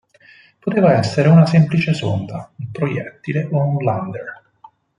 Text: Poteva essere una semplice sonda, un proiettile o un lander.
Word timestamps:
Poteva 0.57 0.93
essere 0.97 1.29
una 1.29 1.45
semplice 1.45 1.93
sonda, 1.93 2.51
un 2.55 2.71
proiettile 2.71 3.47
o 3.51 3.59
un 3.61 3.83
lander. 3.83 4.41